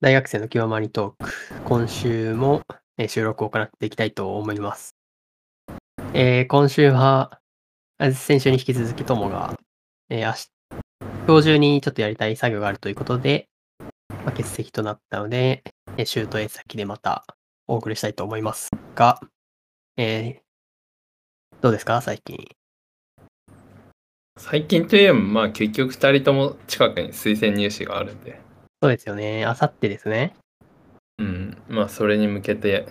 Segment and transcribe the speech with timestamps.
[0.00, 1.32] 大学生の極まりトーク、
[1.64, 2.62] 今週も
[2.98, 4.94] え収録を行っていきたいと思います。
[6.14, 7.40] えー今週は、
[8.14, 9.58] 先週に引き続きともが、
[10.08, 10.48] えー明日、
[11.26, 13.48] 今日中にちょっとやりたい作業があるということで、
[14.08, 15.64] まあ、欠席となったので、
[15.96, 17.24] えー、シュート A 先でまた
[17.66, 19.20] お送りしたいと思いますが、
[19.96, 20.40] えー
[21.60, 22.00] どうですか？
[22.02, 22.48] 最近。
[24.38, 28.38] 最近といえば、まあ結局2人とも近くに推薦入試があるんで、
[28.80, 29.44] そうですよね。
[29.44, 30.34] あさってですね。
[31.18, 32.86] うん、まあそれに向けて、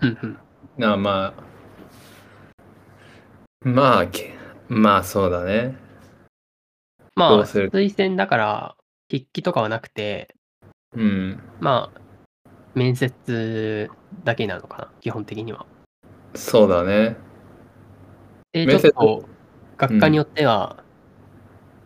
[0.00, 0.38] うんうん。
[0.76, 1.42] なまあ、
[3.62, 4.34] まあ、け
[4.68, 5.74] まあそうだね。
[7.16, 8.76] まあ、推薦だから、
[9.10, 10.36] 筆記とかはなくて、
[10.94, 13.90] うん、まあ、面接
[14.24, 15.66] だけなのかな、基本的には。
[16.34, 17.16] そうだね。
[18.52, 19.28] で、ちょっと、
[19.76, 20.84] 学科によっては、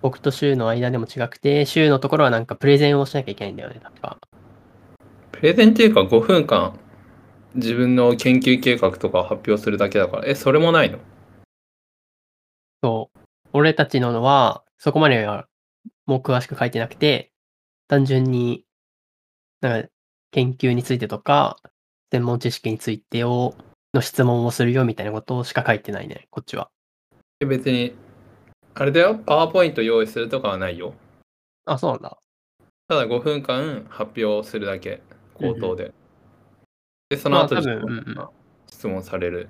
[0.03, 4.19] 僕と週の間でも違くて、週のところはなんかプレゼンをしなきゃいけないんだよね、確か。
[5.31, 6.79] プレゼンっていうか5分間、
[7.55, 10.99] 自分の研究計画とかを発表するだけだから、え、それもないの？
[12.83, 13.19] そう。
[13.53, 15.47] 俺たちののは、そこまでは
[16.07, 17.31] もう詳しく書いてなくて、
[17.87, 18.65] 単純に、
[19.61, 19.89] なんか、
[20.33, 21.59] 研究についてとか、
[22.11, 23.55] 専門知識についてを、
[23.95, 26.71] の質問をするよみたいなことしか書いてないね、こっちは。
[27.41, 27.95] え別に、
[28.75, 30.95] あれだよ、パワーポイント用意するとかはないよ。
[31.67, 32.19] あ、そうなんだ。
[32.89, 35.03] ただ5分間発表するだけ、
[35.35, 35.93] 口頭で。
[37.11, 38.29] で、その後でまあうんうん
[38.67, 39.49] 質問される。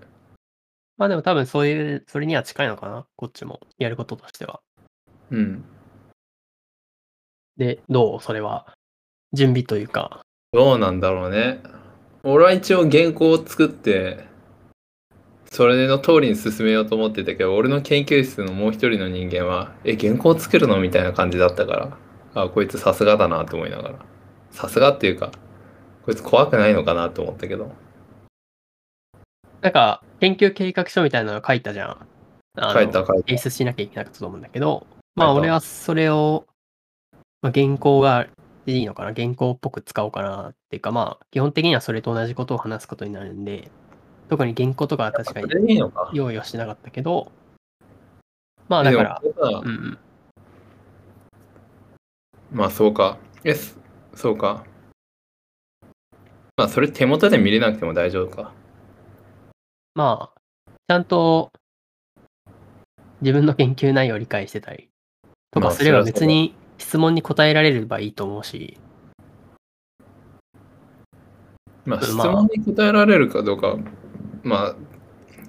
[0.99, 3.61] まあでも多分そういう、それには近いのかな、こっちも。
[3.79, 4.61] やることとしては。
[5.31, 5.65] うん。
[7.57, 8.21] で、どう？
[8.21, 8.75] それは。
[9.33, 10.23] 準備というか。
[10.53, 11.63] どうなんだろうね。
[12.25, 14.27] 俺は一応原稿を作って、
[15.53, 20.81] それの通りに進めようと思ってたけど、俺の研究室のもう一人の人間は、え、原稿作るの？
[20.81, 21.99] みたいな感じだったから、
[22.35, 23.99] あ、こいつさすがだなと思いながら。
[24.51, 25.31] さすがっていうか、
[26.07, 27.71] こいつ怖くないのかなと思ったけど。
[29.61, 32.07] なんか、研究計画書みたいなの書いたじゃん。
[32.59, 34.87] 書いた書いた提出しなきゃいけなかったと思うんだけど、
[35.17, 36.47] まあ俺はそれを、
[37.43, 38.27] まあ、原稿が
[38.65, 43.71] いいのかな、原稿っぽく使おうかなっていうか、まあ基本的にはそれと同じことを話すことになるんで、
[44.33, 45.79] 特に原稿とかは確かそに。
[46.15, 47.31] 用意はしてなかったけど、
[48.67, 49.99] まあだから、うんうん。
[52.51, 53.19] まあそうか。
[53.45, 53.77] え、す
[54.15, 54.65] そうか。
[56.57, 58.55] まあそれ手元で見れなくても大丈夫か。
[59.95, 60.41] まあ、
[60.89, 61.51] ちゃんと
[63.21, 64.89] 自分の研究内容を理解してたり
[65.51, 68.79] とまあかすれば別に質問に答えられればいいと思うし、
[71.85, 73.77] まあ質問に答えられるかどうか、
[74.43, 74.77] まあ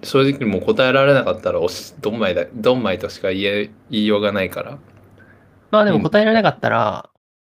[0.04, 4.78] 正直もう答えられなかったらおしどんまいだどんまいとしか言え言いようがないから。
[5.72, 7.10] まあでもうん答えられなかったら、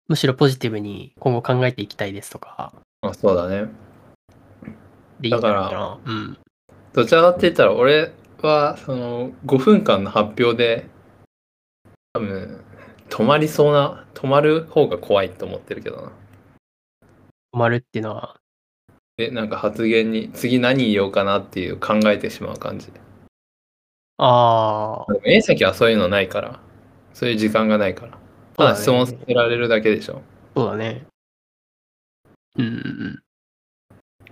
[0.08, 3.69] むしろポジティブに今後考えていきたいですとかまあそうだね。
[5.30, 5.98] だかな。
[6.04, 6.38] うん。
[6.92, 10.86] どちらかって言ったら俺はその5分間の発表で
[12.12, 12.64] 多分
[13.08, 16.03] 止まりそうな止まる方が怖いと思ってるけどな。
[17.54, 18.41] 止まるっていうのは、
[19.19, 22.88] えなんか発言に次何言おうかなっていう考えてしまう感じ。
[24.19, 26.60] ああ、でも A 席はそういうのないから。
[27.15, 28.19] そういう時間がないから。
[28.59, 30.21] ただ質問させられるだけでしょ。
[30.54, 31.06] そうだね。
[32.59, 33.22] うんうんうん。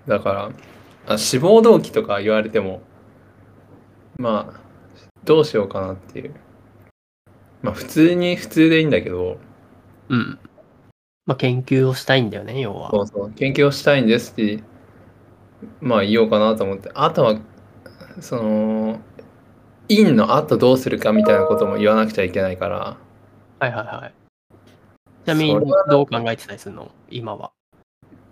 [0.06, 2.83] だからあ志望動機とか言われても
[4.19, 4.61] まあ
[5.25, 6.34] どうしようかなっていう
[7.62, 9.39] まあ普通に普通でいいんだけど
[10.11, 10.39] うん。
[11.25, 12.91] まあ研究をしたいんだよね、要は。
[12.91, 14.62] そうそう研究をしたいんですって
[15.80, 17.38] まあ言おうかなと思ってあとは
[18.20, 19.00] その
[19.88, 22.97] 院の後どうするかみたいなことも言わなくちゃいけないから
[23.58, 24.14] はいはいはい。
[25.24, 26.91] ちなみにどう考えてたりするの？
[27.08, 27.53] 今は。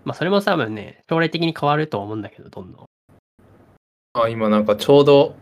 [0.05, 2.85] まあそれも多分ね、将来的に変わるとは思うんだけど、どんどん。
[4.13, 5.35] あ今なんかちょうど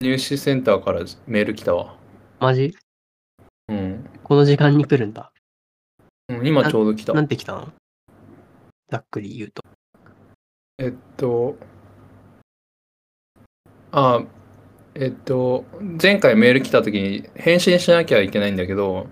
[0.00, 1.96] 入試センターからメール来たわ
[2.38, 2.76] マジ？
[3.68, 5.32] うん、この時間に来るんだ。
[6.28, 7.72] うん、今ちょうど来たなんて来たの？
[8.90, 9.63] ざっくり言うと。
[10.78, 11.56] えっと、
[13.92, 14.24] あ、
[14.96, 15.64] えっと、
[16.02, 19.06] 前回メール来た時に返信しなきゃいけないんだけど、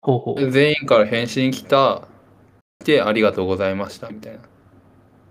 [0.00, 0.50] ほうほう。
[0.50, 2.06] 全員から返信来た、
[2.84, 4.40] で、ありがとうございました、みたいな。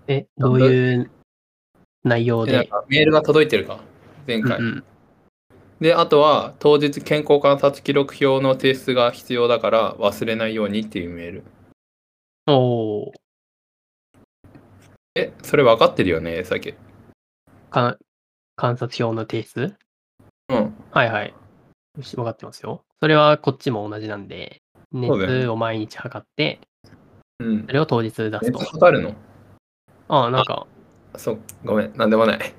[0.08, 1.10] え、どういう
[2.04, 2.68] 内容で、なんで。
[2.68, 3.80] かメールが届いてるか、
[4.26, 4.58] 前回。
[4.58, 4.84] うんうん
[5.78, 11.44] で、あとは、当日健康観察記録表の提出が必要だから忘れないようにっていうメール。
[12.46, 13.25] おー
[15.18, 16.74] え、それ分かってるよね、さっき。
[17.70, 17.96] か
[18.54, 19.74] 観察表の提出？
[20.50, 20.74] うん。
[20.90, 21.34] はいはい。
[21.96, 22.84] よし分かってますよ。
[23.00, 24.60] それはこっちも同じなんで、
[24.92, 26.60] そうだよね熱を毎日測って、
[27.40, 27.72] うんそ。
[27.72, 28.58] れを当日出す熱と。
[28.58, 29.14] 測るの？
[30.08, 30.66] ああ、なんか、
[31.16, 32.54] そう、ごめん、なんでもない。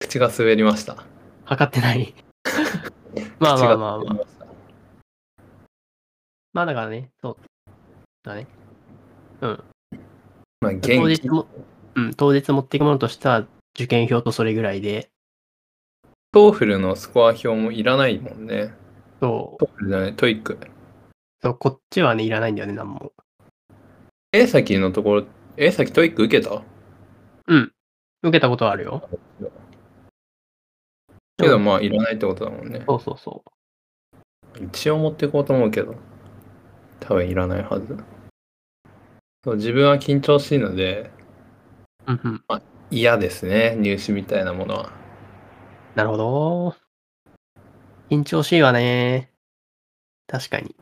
[0.00, 1.02] 口が滑りました。
[1.46, 2.14] 測ってない。
[3.40, 4.26] まあまあまあまあ。
[6.52, 7.36] まあだからね、そう。
[8.22, 8.46] だね。
[9.40, 9.64] うん。
[10.60, 10.80] まあ、当元
[11.16, 11.22] 気。
[11.22, 11.46] 日も、
[11.94, 15.10] うん、当日持っていくものとしては、受験票とそれぐらいで、
[16.32, 18.74] TOEFL のスコア表もいらないもんね。
[19.20, 20.58] そう、 TOEFL じゃない、 TOEIC。
[21.42, 23.12] そうこっちはね、いらないんだよね、なんも。
[24.32, 25.26] えさきのところ、
[25.56, 26.62] えさき TOEIC 受けた？
[27.48, 27.72] うん。
[28.22, 29.08] 受けたことはあるよ。
[31.36, 32.84] けどまあ、いらないってことだもんね。
[32.86, 33.42] そうそうそ
[34.60, 35.96] 一応持っていこうと思うけど、
[37.00, 37.96] 多分いらないはず。
[39.42, 41.10] そう自分は緊張しいので、
[42.14, 42.20] う。
[42.22, 42.62] うんうん。
[42.90, 44.92] 嫌ですね、入試みたいなものは。
[45.94, 46.74] なるほど。
[48.10, 49.30] 緊張しいわね。
[50.26, 50.74] 確かに。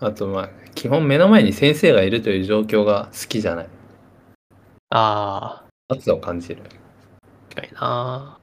[0.00, 3.68] あとまあ、基本目の前に先生がいるという状況が好きじゃない。
[4.90, 6.62] あ圧を感じる。
[6.64, 8.38] あ、確かにな。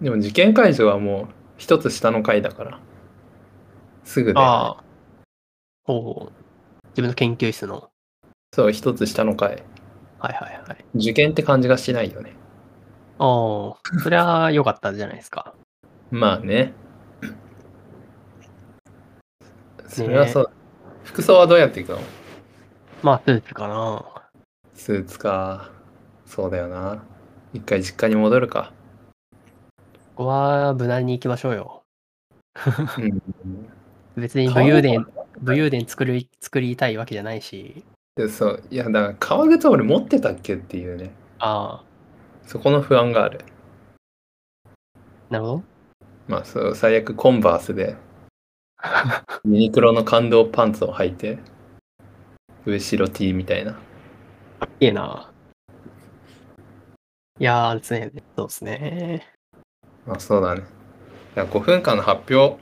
[0.00, 1.26] でも受験会場はもう
[1.56, 2.80] 一つ下の階だから。
[4.04, 4.84] すぐで、ああ。
[5.84, 6.32] ほう。
[6.90, 7.90] 自分の研究室の。
[8.52, 9.62] そう、一つ下の階。
[10.18, 10.84] はいはいはい。
[10.94, 12.32] 受験って感じがしないよね。
[13.18, 15.54] ああ、それは良かったじゃないですか。
[16.10, 16.72] まあね。
[19.88, 20.50] それはそう。
[21.04, 22.00] 服装はどうやっていくの？
[23.02, 24.04] まあ、スーツかな。
[24.74, 25.70] スーツか。
[26.26, 27.02] そうだよな。
[27.54, 28.72] 一回実家に戻るか。
[30.16, 31.82] ここは無難に行きましょうよ。
[32.98, 33.22] うん。
[34.16, 35.06] 別に武勇伝、
[35.40, 37.84] 武勇伝作り、作りたいわけじゃないし。
[38.16, 38.62] でそう。
[38.70, 41.10] いや、だから革靴俺持ってたっけっていうね。
[41.38, 41.84] ああ、
[42.46, 43.40] そこの不安がある。
[45.28, 45.62] なるほど。
[46.26, 47.94] まあそう、最悪コンバースで、
[49.44, 51.38] ユニクロの感動パンツを履いて、
[52.64, 53.78] 上白 T みたいな。
[54.80, 55.30] いいな。
[57.38, 59.26] いやーですね、そうですね。
[60.06, 60.62] まあそうだね。
[61.34, 62.56] だから5分間の発表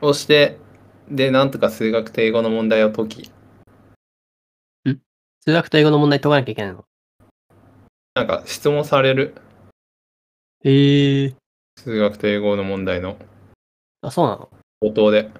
[0.00, 0.58] をして、
[1.08, 3.30] で、なんとか数学と英語の問題を解き、
[5.42, 6.84] 数学と英語の問題解かなきゃいけないの？
[8.14, 9.34] なんか質問される？
[10.64, 11.34] へえ。
[11.78, 13.16] 数学と英語の問題の
[14.02, 14.50] あ、そうなの？
[14.80, 15.30] 口頭で。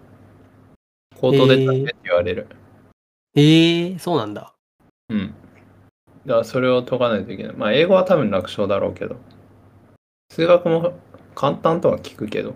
[1.17, 2.47] 口頭で出してって言われる。
[3.35, 4.55] へえ、そうなんだ。
[5.11, 5.35] うん。
[6.25, 7.53] だからそれを解かないといけない。
[7.55, 9.17] まあ英語は多分楽勝だろうけど。
[10.31, 10.94] 数学も
[11.35, 12.55] 簡単とは聞くけど、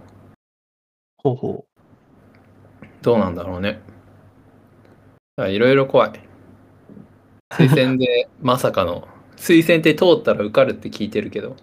[1.18, 1.66] ほうほ
[3.02, 3.82] どうなんだろうね。
[5.36, 6.12] いろいろ怖い。
[7.56, 11.56] 推薦でまさかの、推薦って通ったら受かるって聞いてるけど、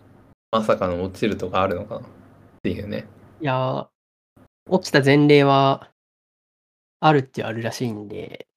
[0.52, 2.02] まさかの落ちるとかあるのかな？
[2.02, 2.04] っ
[2.64, 3.08] ていうね。
[3.40, 3.44] う。
[3.44, 3.88] いやー、
[4.70, 5.90] 落ちた前例は、
[7.00, 8.48] あるっちゃあるらしいんで、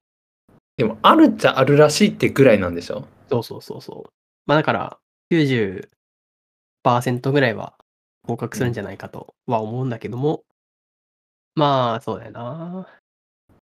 [0.77, 3.07] でも、あるっちゃあるらしいってぐらいなんでしょ？
[3.29, 4.11] そうそうそうそう。
[4.47, 4.99] まあだから、
[5.33, 5.89] 90%
[7.33, 7.75] ぐらいは
[8.27, 10.45] 合格するんじゃないかとは思うんだけども、
[11.57, 12.89] まあ、そうだよな。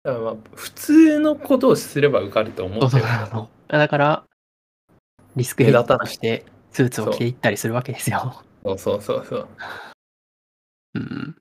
[0.02, 2.90] だからまあ普通のことをすれば受かると思ってる。
[2.90, 3.72] そうそう。
[3.72, 4.24] だから、
[5.36, 8.42] リスクヘッドとして、スーツを着ていったりするわけですよ。
[8.64, 9.48] そうそうそうそう。
[10.94, 11.36] うん。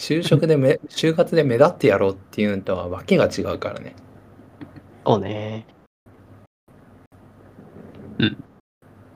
[0.00, 3.94] 就職でめ、就活で目立ってやろうっていうのとはわけが違うからね。
[5.06, 5.66] そうね。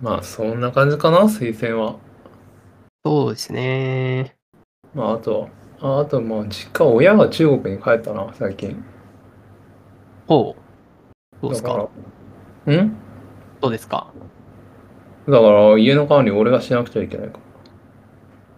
[0.01, 1.97] まあ、そんな感じかな、推薦は。
[3.05, 4.37] そうですね。
[4.95, 5.49] まあ、あと、
[5.81, 8.83] ああと、まあ、実家、親が中国に帰ったな、最近。
[10.27, 10.61] ほう。
[11.41, 11.89] そうですだか？
[12.67, 12.77] ら。
[12.83, 12.97] ん？
[13.63, 14.13] そうですか？
[15.29, 17.39] だから、家の管理俺がしなくちゃいけないか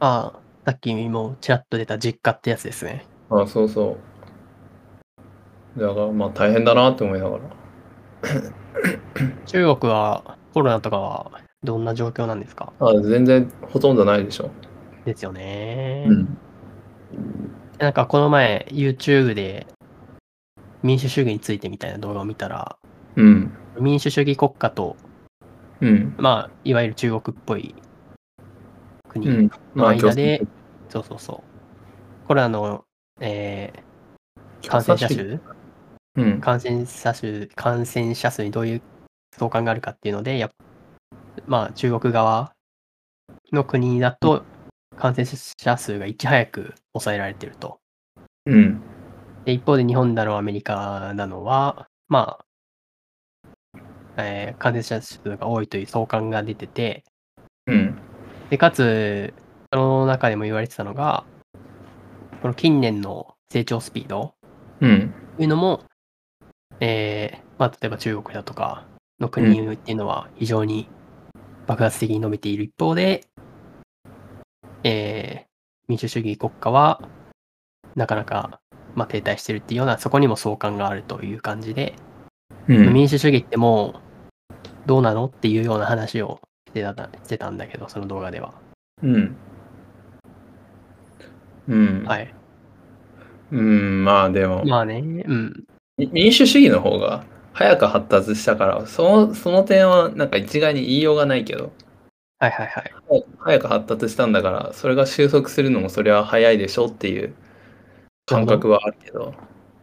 [0.00, 3.04] ああ、さっきもちらっと出た実家ってやつですね。
[3.30, 3.42] ら。
[3.42, 3.96] あそうそ
[5.76, 5.80] う。
[5.80, 7.42] だから、まあ、大変だなって思いながら。
[9.46, 11.30] 中国はコロナとかは
[11.64, 12.72] どんな状況なんですか？
[12.80, 14.50] あ全然、ほとんどないでしょ。
[15.04, 16.04] ですよね。
[16.08, 16.38] うん。
[17.78, 19.66] なんかこの前 YouTube で
[20.82, 22.76] 民主主義についてみたいな動画を見たら、
[23.16, 23.52] うん。
[23.80, 24.96] 民主主義国家と、
[25.80, 26.14] うん。
[26.18, 27.74] まあ、いわゆる中国っぽい
[29.08, 29.50] 国うん。
[29.74, 30.48] の間で、ま
[30.88, 31.44] そうそうそ
[32.24, 32.26] う。
[32.26, 32.84] コロナの、
[33.20, 33.80] えー
[34.66, 35.40] あ感染者数？
[36.16, 36.40] うん。
[36.40, 38.82] 感染者数、感染者数にどういう
[39.36, 40.50] 相関があるかっていうので、やっ
[41.46, 42.52] まあ、中国側
[43.52, 44.44] の国だと、
[44.98, 47.78] 感染者数がいち早く抑えられてると。
[48.46, 48.80] うん。
[49.44, 52.44] で、一方で日本だの、アメリカなのは、まあ、
[54.16, 57.04] えー感染者数が多いという相関が出てて、
[57.66, 57.98] うん。
[58.50, 59.32] で、かつ、
[59.72, 61.24] その中でも言われてたのが、
[62.42, 64.34] この近年の成長スピード
[64.80, 65.14] うん。
[65.34, 65.84] っていうのも、
[66.80, 68.86] えーまあ、例えば中国だとか
[69.20, 70.88] の国っていうのは非常に
[71.66, 73.26] 爆発的に伸びている一方で、
[74.84, 75.48] えー
[75.88, 77.00] 民主主義国家は
[77.96, 78.60] なかなか、
[78.94, 81.94] まあ、停滞してるっていうような、そこにも相関があるという感じで、
[82.68, 82.92] うん。
[82.92, 83.94] 民主主義っても
[84.50, 84.54] う
[84.86, 86.92] どうなのっていうような話をしてた
[87.24, 88.52] してたんだけど、その動画では。
[89.02, 89.36] うん。
[91.68, 92.04] うん。
[92.04, 92.34] はい。
[93.50, 95.64] うん、まあでも、まあね、うん。
[95.96, 101.72] み民主主義の方が早く発達したから、そのその点はなんか一概に言いようがないけど、
[102.40, 103.24] はいはいはい。
[103.38, 107.34] 早く発達したんだから、それが収束するのもそれは早いでしょっていう
[108.26, 109.34] 感覚はあるけど、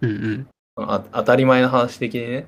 [0.01, 0.47] うんうん。
[0.77, 2.47] あ当たり前の話的にね、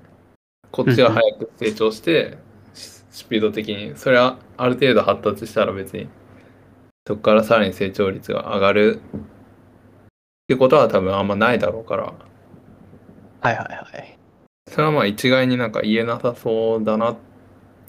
[0.71, 2.37] こっちが早く成長して、
[2.73, 6.07] ススピード的に、それはある程度発達したら別に、
[7.05, 9.19] そこからさらに成長率が上がるっ
[10.47, 12.13] てことは多分あんまないだろうから、はい
[13.41, 14.17] はいはい。
[14.69, 17.17] それはまあ一概になんか言えなさそうだな。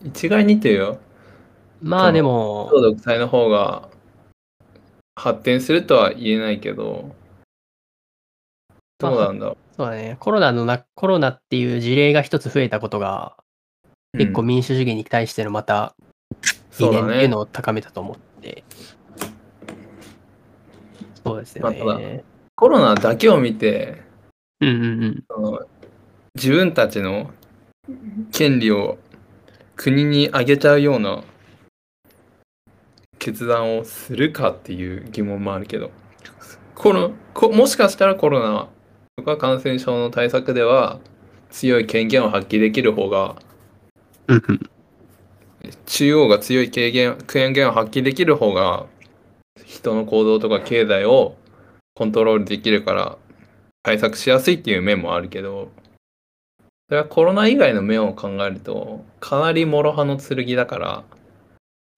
[0.04, 0.98] 一概にっていうよ。
[1.80, 3.88] まあでも、超独裁の方が
[5.16, 7.14] 発展するとは言えないけど、
[8.98, 13.36] どうなんだろそうだね、コロナのな、コロナっていう事例が一つ増えたことが、
[14.14, 14.18] う。
[14.18, 15.94] 結構うん民主主義に対してのまた
[16.78, 17.40] 理念っていうの。
[17.40, 18.64] を高めたと思って。
[21.24, 21.84] そうですよね。
[21.84, 22.24] まあた
[22.56, 24.02] コロナだけを見て、
[24.60, 25.24] うんうんうん。
[25.30, 25.60] その
[26.34, 27.30] 自分たちの
[28.32, 28.98] 権利を
[29.76, 31.22] 国にあげちゃうような
[33.18, 35.90] 決断をするかっていう疑問もあるけど
[36.74, 38.68] このこもしかしたらコロナ
[39.16, 41.00] とか感染症の対策では
[41.50, 43.36] 強い権限を発揮できる方が。
[45.86, 48.86] 中央が強い権限権限を発揮できる方が
[49.64, 51.36] 人の行動とか経済を
[51.94, 53.18] コントロールできるから
[53.82, 55.70] 対策しやすいっていう面もあるけど
[56.88, 61.04] それはコロナ以外の面を考えるとかなり諸刃の剣だから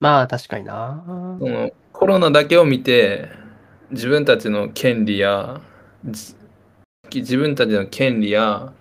[0.00, 1.04] まあ確かにな。
[1.38, 3.28] そのコロナだけを見て
[3.90, 5.60] 自分たちの権利や
[6.04, 6.34] じ
[7.14, 8.72] 自分たちの権利や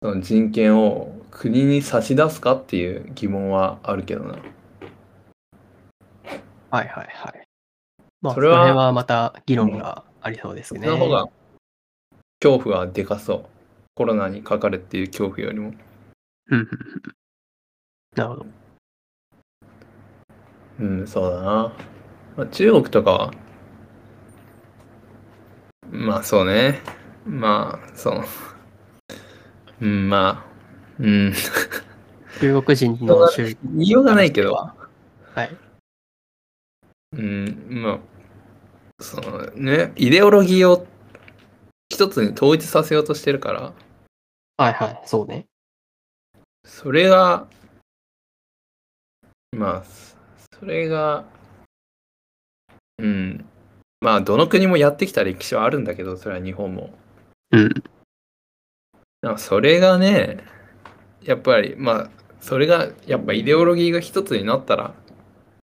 [0.00, 4.38] その人権を国に差し出すかっていう疑問はあるけどな。
[6.70, 7.42] はいはいはい。
[8.22, 10.86] まあ、それははまた議論がありそうですね。
[10.86, 11.26] その方が
[12.40, 13.44] 恐怖はでかそう。
[13.94, 15.74] コロナにかかるっていう恐怖よりも。
[18.16, 18.59] なるほど。
[20.80, 21.72] うん、そうだな。
[22.36, 23.34] まあ、中国とかは、
[25.90, 26.80] まあそうね。
[27.26, 28.24] まあ、その、
[29.82, 30.50] うん、まあ、
[30.98, 31.32] うん、
[32.40, 34.74] 中国人の言いようがないけど、は
[35.44, 35.56] い。
[37.12, 37.98] うん、まあ、
[39.00, 40.86] そのね、イデオロギーを
[41.90, 43.72] 一つに統一させようとしてるから、
[44.56, 45.44] はいはい、そうね。
[46.64, 47.46] それが、
[49.52, 49.84] まあ、
[50.60, 51.24] それが、
[52.98, 53.44] うん、
[54.02, 56.90] まあ、どの国もやってきた歴史はあるんだけど、それは日本も。
[57.50, 57.70] うん。
[59.22, 60.44] なんかそれがね、
[61.22, 64.94] やっぱり、まあ、それが、やっぱイデオロギーが一つになったら、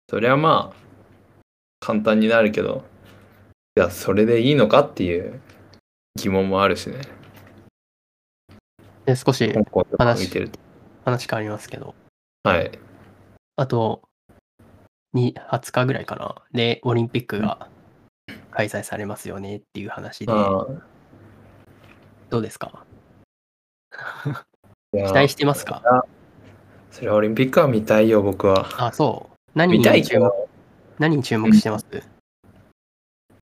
[0.09, 1.43] それはまあ、
[1.79, 2.83] 簡単になるけど、
[3.77, 5.39] いや、それでいいのかっていう
[6.15, 7.01] 疑問もあるしね。
[9.05, 10.59] で少し香港とか見てると。
[11.05, 11.93] 話変わりますけど、
[12.43, 12.71] はい。
[13.55, 14.08] あと、
[15.13, 16.35] に20日ぐらいかな。
[16.53, 17.67] で、オリンピックが
[18.51, 20.65] 開催されますよねっていう話で、あ
[22.29, 22.85] どうですか？
[23.93, 24.45] あ
[24.93, 26.05] 期期待してますか？
[26.91, 28.67] それはオリンピックは見たいよ、僕は。
[28.77, 29.37] あ、そう。
[29.55, 30.31] 何見たいに注目
[30.99, 31.85] 何に注目してます、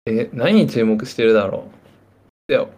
[0.07, 1.69] え、何に注目してるだろ
[2.49, 2.53] う？
[2.53, 2.69] でも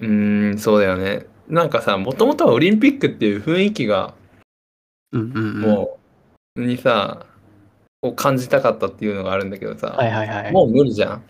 [0.00, 1.26] うーん、そうだよね。
[1.48, 4.14] なんかさ、もともとはオリンピックっていう雰囲気が、
[5.12, 5.98] うん、うんうんも
[6.56, 7.26] う、にさ、
[8.02, 10.52] を感じたかったっていうのがあるんだけどさ、はいはいはい。
[10.52, 11.22] もう無理じゃん。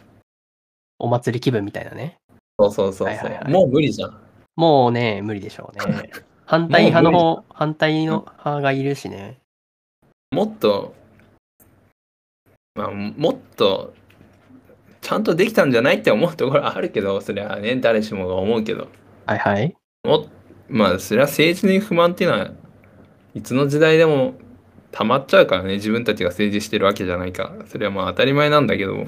[0.99, 2.19] お祭り気分みたいなね。
[2.59, 4.21] そうそうそうそう、はいはいはいもう無理じゃん。
[4.57, 6.11] もうね、無理でしょうね。
[6.45, 9.39] 反対派の方、反対の派がいるしね。
[10.33, 10.95] もっと、
[12.75, 13.95] まあ、もっと、
[15.01, 18.89] ちゃんとできたんじゃないって思うところはあるけど、それはね、誰しもが思うけど。
[19.27, 19.75] はいはい。
[20.05, 20.27] も
[20.69, 22.51] まあそれは政治に不満っていうのは
[23.35, 24.35] いつの時代でも
[24.93, 29.07] 溜まっちゃうからね自分たちが政治してるわけじゃないからそれはまあ当たり前なんだけど、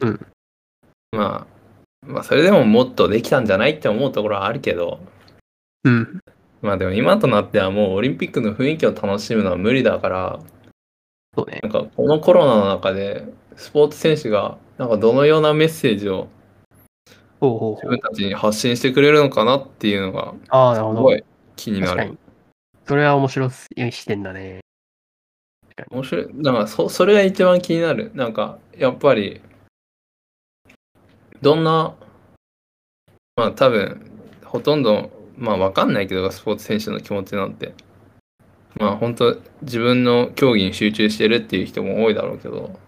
[0.00, 0.26] うん
[1.12, 5.00] まあまあそれでももっとできたんじゃないって思うところはあるけど
[5.84, 6.20] うん。
[6.60, 10.40] まあでも今となってはもうオリンピックの雰囲気を楽しむのは無理だから
[11.36, 11.68] そうねな。
[11.68, 13.26] んかこのコロナの中で
[13.56, 16.28] スポーツ選手がなんかどのようなメッセージを
[17.40, 17.98] 自分。
[18.00, 20.34] たちに発信してくれるのかなっていうのが。
[20.74, 21.22] すごい
[21.56, 22.18] 気になる。
[22.86, 23.50] それは面白い
[23.92, 24.60] 視点だね。
[25.76, 25.96] かに。
[25.96, 26.28] 面白い。
[26.34, 28.10] だからそ、それが一番気になる。
[28.14, 29.40] なんか、やっぱり、
[31.42, 31.94] どんな、
[33.36, 34.10] まあ多分、
[34.44, 37.74] ほとんど、まあわかんないけど、スポーツ選手の気持ちなんて。
[38.76, 42.78] まあ本当自分の競技に集中してるっていう人も多いだろうけど、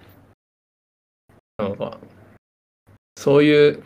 [1.59, 1.99] なんか、
[3.17, 3.83] そういう、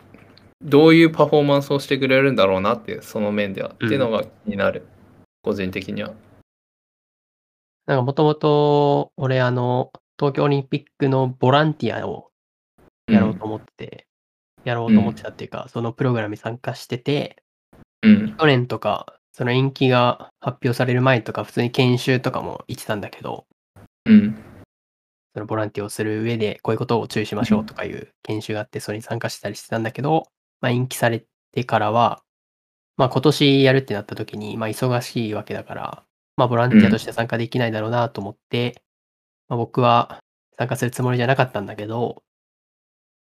[0.61, 4.85] どういうパフォーマンスをしてくれるんだろうなっていう、その面では、っていうのが気になる。
[5.43, 6.13] 個人的には。
[7.85, 12.29] なんかもともと、俺、あの、東京オリンピックのボランティアを
[13.07, 14.07] やろうと思ってて、
[14.63, 17.43] やろうと思ってたっていうか、そのプログラムに参加してて、
[18.03, 18.35] うん。
[18.37, 23.45] 去年とか、その延期が発表される前とか、普通に研修とかも行ってたんだけど、
[24.05, 24.35] うん。
[25.33, 30.27] そのボランティアをする上で、こういうことを注意しましょうとかいう研修があって、それに参加したりしてたんだけど、
[30.59, 32.21] まあ、延期されてからは、
[32.97, 36.03] まあ、今年やるってなった時に、まあ、忙しいわけだから、
[36.41, 38.81] まあ、ボランティアとして参加できないだろうなと思って、
[39.47, 40.23] まあ、僕は
[40.57, 42.23] 参加するつもりじゃなかったんだけど、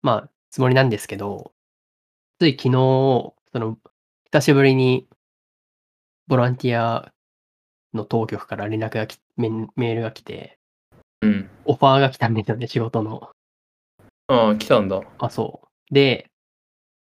[0.01, 1.53] まあ、つもりなんですけど、
[2.37, 3.77] つい昨日、その、
[4.25, 5.07] 久しぶりに、
[6.27, 7.13] ボランティア
[7.93, 10.59] の当局から連絡がきメールが来て、
[11.21, 11.49] うん。
[11.63, 13.29] オファーが来たんですよね、仕事の。
[14.27, 14.99] ああ、来たんだ。
[15.19, 15.93] あ、そう。
[15.93, 16.29] で、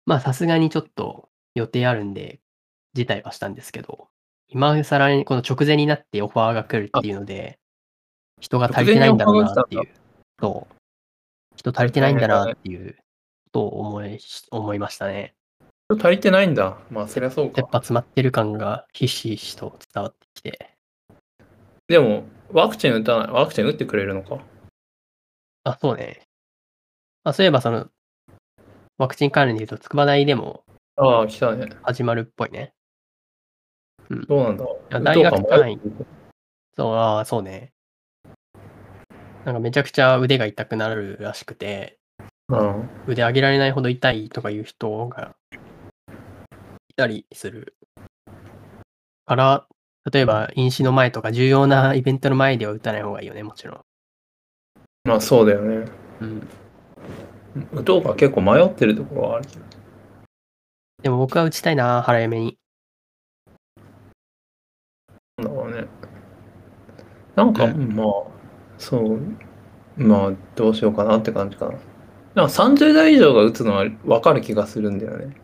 [0.05, 2.41] まあさすがにちょっと予定あるんで、
[2.93, 4.07] 辞退はしたんですけど、
[4.49, 7.59] 今更にこの直前になってオファーが来るっていうので、
[8.39, 9.87] 人が足りてないんだろうなってい直う。
[10.41, 10.75] そう。
[11.55, 13.01] 人足りてないんだなっていうこ
[13.51, 15.33] とを思いし思いましたね。
[15.89, 16.77] 足りてないんだ。
[16.89, 17.63] まあ、そりゃそうやっか。
[17.63, 20.71] ぱ詰まってる感がひしひしと伝わってきて。
[21.87, 23.27] でも、ワクチン打たない。
[23.31, 24.39] ワクチン打ってくれるのか？
[25.63, 26.21] あ、そうね。
[27.23, 27.87] あ、そういえばその、
[28.97, 30.63] ワクチン関連で言うと、筑波大でも
[30.95, 31.69] ああ、来たね。
[31.83, 32.71] 始まるっぽいね。
[34.27, 34.65] そうなんだ。
[34.89, 35.79] や打とうか大学単位
[36.75, 37.71] そう、ああ、そうね。
[39.45, 41.99] なんかめちゃくちゃ腕が痛くなるらしくて、
[42.49, 42.89] うん。
[43.07, 45.35] 腕上げられないほど痛いとかいう人が
[46.89, 47.75] いたりする。
[49.25, 49.67] から、
[50.11, 53.79] 例えば飲酒の前とか重要なイベントの前では打たない方がいいよね、もちろん。
[55.03, 55.85] まあ、そうだよね。
[56.21, 56.47] うん。
[57.73, 59.65] 打とうか結構迷ってるところはあるけど。
[61.03, 62.57] でも僕は打ちたいな、早めに。
[65.37, 65.87] なんだろうね。
[67.35, 68.07] なんか、うまあ、
[68.77, 69.19] そう、
[69.97, 71.73] まあ、どうしようかなって感じかな。
[72.35, 75.35] なんか30代以上が打つのは分かる気がするんだよね。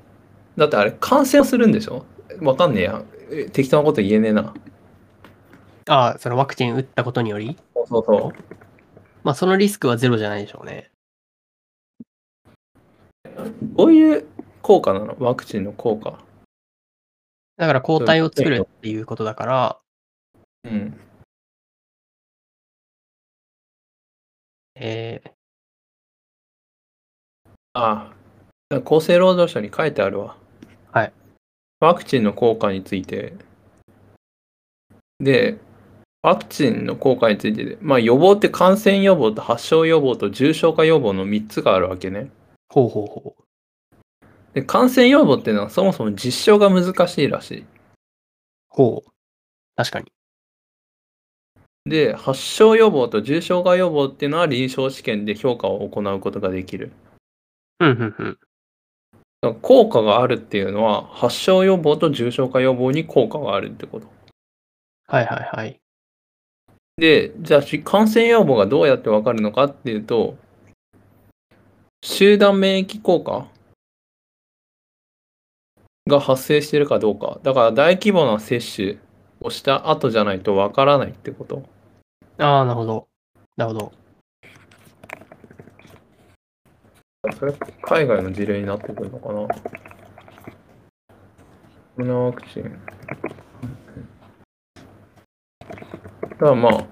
[0.58, 2.06] だってあれ、感染するんでしょ？
[2.40, 3.04] 分かんねえや。
[3.32, 4.54] え適当なこと言えねえな。
[5.88, 8.34] ああ、そのワクチン打ったことにより、そうそうそう。
[9.24, 10.92] まあそのリスクはゼロじゃないでしょうね。
[13.62, 14.26] どういう
[14.62, 15.16] 効果なの？
[15.20, 16.20] ワクチンの効果。
[17.58, 19.78] だから抗体を作るっていうことだから、
[20.64, 21.00] うん。
[27.78, 28.10] あ
[28.70, 30.38] あ、厚生労働省に書いてあるわ。
[30.94, 31.14] はい。
[31.82, 33.34] ワクチンの効果について。
[35.20, 35.58] で、
[36.22, 42.32] ワクチンの効果についてで、まあ予防って感染予防と発症予防と重症化予防の3つがあるわけね。
[42.70, 43.44] ほうほうほう。
[44.54, 47.66] で、感染予防っていうのはそもそも実証が難しいらしい。
[48.70, 49.12] ほう。
[49.76, 50.06] 確かに。
[51.86, 56.94] で、発症予防と重症化予防っていうのは臨床試験で評価を行うことができる。
[57.80, 58.38] うん、うん、
[59.44, 59.56] うん。
[59.62, 64.08] 効果があるっていうのは発症予防と重症化予防に効果があるってこと。
[65.08, 65.80] はいはいはい。
[66.98, 70.38] で、じゃあし感染予防がどうやってわかるのかっていうと、
[72.04, 73.48] 集団免疫効果
[76.08, 77.40] が発生してるかどうか。
[77.44, 78.98] だから大規模な接種
[79.42, 81.64] をした後じゃないとわからないってこと。
[82.38, 83.08] ああ、なるほど。
[83.58, 84.05] なるほど。
[87.34, 89.50] それ海外の事例になってくるのかなコ
[91.98, 92.64] ロナワクチン。
[96.22, 96.86] だからまあ、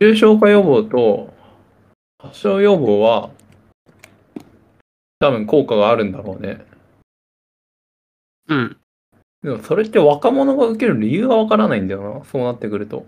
[0.00, 1.34] 重症化予防と
[2.18, 3.30] 発症予防は
[5.18, 6.64] 多分効果があるんだろうね。
[8.48, 8.76] うん。
[9.42, 12.24] でもそれって若者が受ける理由がわからないんだよな。
[12.24, 13.06] そうなってくると。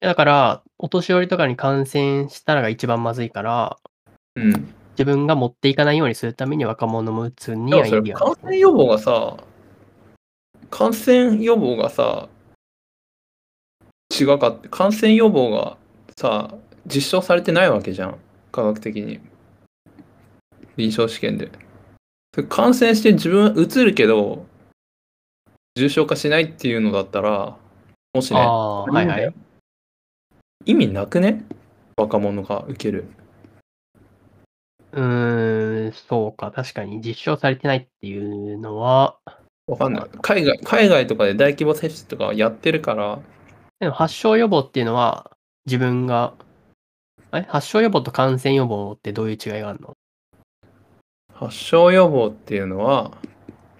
[0.00, 3.76] だから、お年寄りとかに感染したらが一番まずいから、
[4.34, 4.74] うん。
[5.00, 9.38] 自分が持っていかないようにするために若者も打つにはいいよ感染予防がさ、
[10.68, 12.28] 感染予防がさ、
[14.10, 15.78] 違かって、感染予防が
[16.18, 18.18] さ、実証されてないわけじゃん。
[18.52, 19.20] 科学的に。
[20.76, 21.50] 臨床試験で。
[22.50, 24.44] 感染して自分はうつるけど、
[25.76, 27.56] 重症化しないっていうのだったら、
[28.12, 29.34] もしね、はいはい。
[30.66, 31.46] 意味なくね？
[31.96, 33.06] 若者が受ける。
[34.92, 36.50] うーん、そうか。
[36.50, 39.18] 確かに実証されてないっていうのは、
[39.66, 40.10] わかんない。
[40.20, 43.20] 海外、海外とかで大規模接種とかやってるから、
[43.78, 45.30] でも発症予防っていうのは、
[45.66, 46.34] 自分が、
[47.32, 47.42] え？
[47.42, 49.94] 発症予防と感染予防ってどういう違いがあるの？
[51.32, 53.12] 発症予防っていうのは、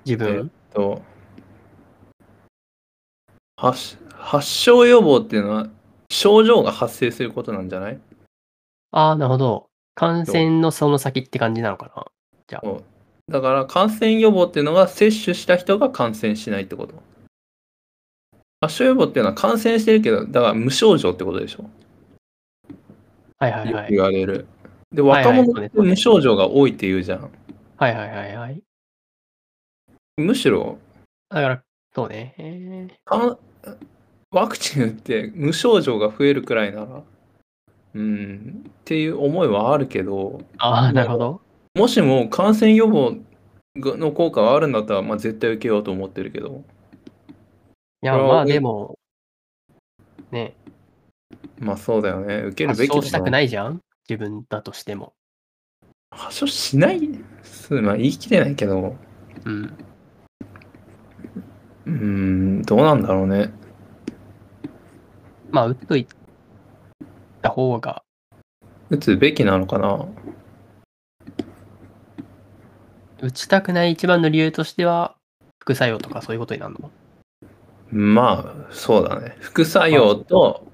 [0.05, 1.03] 自分、と
[3.57, 5.69] 発発症予防っていうのは
[6.11, 8.01] 症状が発生することなんじゃない？
[8.93, 9.70] ああ、なるほど。
[9.95, 12.07] 感染のその先って感じなのかな？
[12.47, 12.63] じゃあ。
[12.65, 12.85] そう
[13.31, 17.01] だから感染予防っていうのが接種した人が感染しないってこと
[18.61, 21.71] 発症予防っていうのは感染してるけどだから無症状ってことでしょ、
[23.39, 23.91] はいはいはい。
[23.91, 24.47] 言われる
[24.91, 27.31] で若者って無症状が多いって言うじゃん
[27.77, 28.61] はいはいはいはい。
[30.17, 30.79] むしろ
[31.29, 31.63] だから、
[31.95, 32.91] そうね。
[34.33, 37.03] ワクチン打って無症状が増えるくらいなら
[37.95, 41.41] うんっていう思いはあるけどああ、なるほど。
[41.75, 43.17] もしも感染予防
[43.77, 46.65] の効果があるんだったら、まあ、絶対受けようと思ってるけど、
[48.03, 48.99] いや、まあでも、
[50.31, 50.55] ね、
[51.59, 52.43] まあそうだよね。
[52.47, 53.31] 受ける発べき症したくい。
[53.31, 53.81] ないじゃん？
[54.09, 55.13] 自分だとしても。
[56.11, 57.01] 発症しない？
[57.43, 58.97] すまあ言い切れないけど、
[59.45, 59.77] うん。
[61.87, 63.53] うーん、どうなんだろうね。
[65.51, 66.07] まあ、打っとい
[67.41, 68.03] た方が、
[68.91, 70.07] 打つべきなのかな？
[73.23, 75.15] 打ちたくない一番の理由としては、
[75.63, 76.91] 副作用とかそういうことになるの？
[77.93, 79.37] まあ、そうだね。
[79.41, 80.67] 副作用と、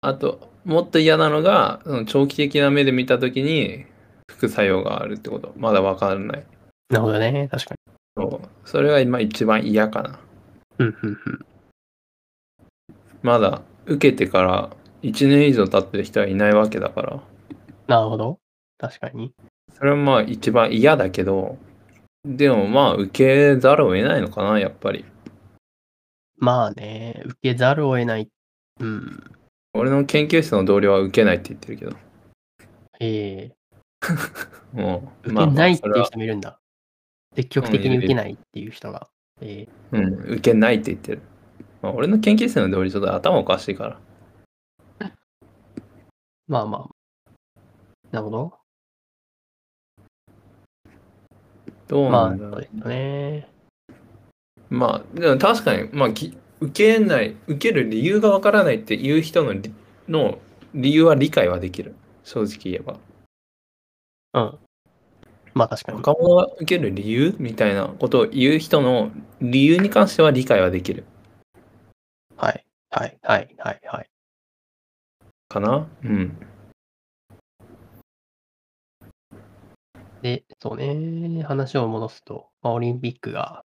[0.00, 3.86] あと、もっと嫌なのが、長期的な目で見たときに、
[4.30, 5.52] 副作用があるってこと。
[5.56, 6.46] まだわからない。
[6.90, 7.48] なるほどね。
[7.50, 7.74] 確か
[8.16, 10.18] そうそれが今一番嫌かな。
[10.78, 10.86] に。
[10.86, 11.46] うん、うん、うん。
[13.22, 14.70] まだ受けてから
[15.04, 17.22] 1年以上経ってる人はいないわけだから。
[17.86, 18.38] なるほど。
[18.78, 19.32] 確かに。
[19.74, 21.58] それはまあ一番嫌だけど、
[22.24, 23.10] でもまあ受
[23.54, 25.04] けざるを得ないのかな、やっぱり。
[26.38, 28.28] まあね、受けざるを得ない。
[28.80, 29.30] うん。
[29.74, 31.96] 俺の研究室の同僚は受けないって言ってるけど。
[33.00, 33.52] ええ
[34.72, 36.58] もう、受けないっていう人もいるんだ。
[37.36, 39.08] 積極的に受けないっていう人が。
[39.42, 41.20] ええうん、受けないって言ってる。
[41.82, 44.00] まあ、俺の研究室の同僚ちょっと頭おかしいから。
[46.46, 46.94] まあまあ。
[48.10, 48.52] なるほど。
[51.88, 52.52] どうまあ、なんだろう。
[52.52, 53.48] そうですよね。
[54.70, 59.74] まあ、でも確かに、まあ、き受けない、受ける理由がわからないっていう人のり
[60.08, 60.38] の
[60.74, 61.94] 理由は理解はできる。
[62.24, 62.96] 正直言えば。
[64.34, 64.58] うん。
[65.54, 65.98] まあ確かに。
[65.98, 71.04] 若者が受ける理由みたいなことを言う人の理由に関しては理解はできる
[72.36, 72.66] はい。
[72.90, 73.18] はい。
[73.22, 73.54] はい。
[73.58, 73.80] はい。
[73.84, 74.10] はい。
[75.54, 75.86] かな？
[76.02, 76.36] うん。
[80.22, 83.62] で、そうね、話を戻すと、まあ、オリンピックが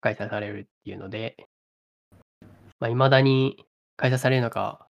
[0.00, 1.36] 開催されるっていうので、
[2.78, 3.64] まあ、未だに
[3.96, 4.86] 開催されるのか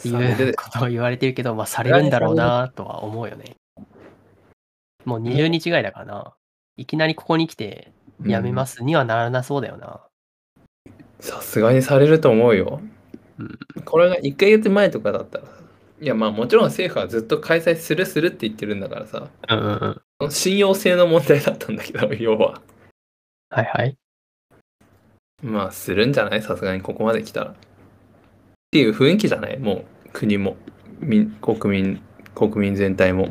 [0.00, 3.56] っていうことを言われてるけど、まあ、されるんだろうなとは思うよね。
[5.04, 6.34] もう20日ぐらいだからな。
[6.76, 7.92] いきなりここに来て
[8.24, 10.00] やめますにはならなそうだよな。
[11.20, 12.80] さすがにされると思うよ。
[13.38, 13.58] うん。
[13.84, 15.44] これが1ヶ月前とかだったら、
[16.00, 22.60] いやまあもちろん政府はずっと開催するするって言ってるんだからさ、うんうん信用性の問題だったんだけど、 要は。
[23.50, 23.96] はいはい。
[25.42, 26.42] まあするんじゃない？
[26.42, 27.50] さすがにここまで来たら。
[27.52, 27.54] っ
[28.72, 29.58] ていう雰囲気じゃない？
[29.58, 30.56] もう国も、
[31.00, 32.02] 民国民、
[32.34, 33.28] 国民全体も。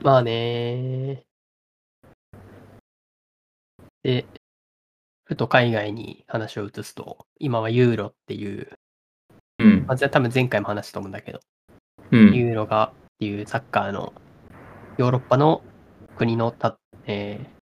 [0.00, 1.24] まあね
[4.04, 4.26] で、
[5.24, 8.70] ふと海外に話を移すと、今はユーロっていう、
[9.62, 9.84] うん。
[9.86, 11.40] まあ、多分前回も話したと思うんだけど、
[12.10, 12.34] うん。
[12.34, 14.12] ユーロがっていうサッカーの
[14.98, 15.62] ヨーロッパの
[16.16, 17.62] 国のた、えー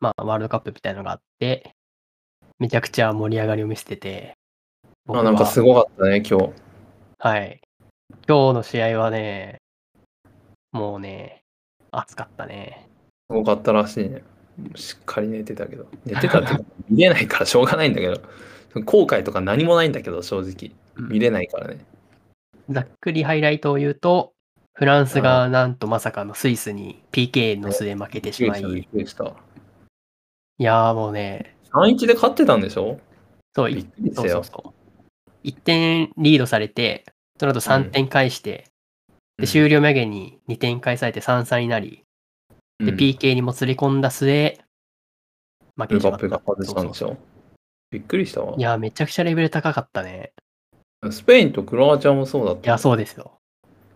[0.00, 1.74] まあ、ワールドカップみたいなのがあって、
[2.58, 4.34] めちゃくちゃ盛り上がりを見せてて、
[5.06, 6.52] 僕あ、なんかはすごかったね、今日。
[7.18, 7.60] はい。
[8.28, 9.60] 今日の試合はね、
[10.72, 11.42] もうね、
[11.92, 12.88] 熱かったね。
[13.30, 14.22] すごかったらしいね。
[14.74, 15.86] しっかり寝てたけど。
[16.04, 18.20] 寝てたって見れないからしょうがないんだけど。
[18.84, 20.74] 後悔とか何もないんだけど、正直。
[20.96, 21.78] うん見れないからね。
[22.68, 24.34] ざっくりハイライトを言うと、
[24.74, 29.24] フランスがなんとまさかのスイスに PK の末負けてしまい、びっくりした。
[29.24, 33.00] いやーもうね、3-1で勝ってたんでしょ？
[33.54, 34.62] そう、びっくりしたよそうそう。
[34.62, 34.74] そ
[35.44, 35.46] う。
[35.46, 37.04] 1点リードされて、
[37.38, 38.66] その後3点返して、
[39.38, 42.04] で終了間際に2点返されて3-3になり、
[42.78, 44.58] で、うん PK にも釣り込んだ末、
[45.76, 46.18] 負けルてしまった。
[46.18, 47.16] バッペが外したんでしょ？
[47.92, 48.60] びっくりしたわい。
[48.60, 50.32] や、めちゃくちゃレベル高かったね。
[51.10, 52.66] スペインとクロアチアもそうだった。
[52.66, 53.38] いや、そうですよ。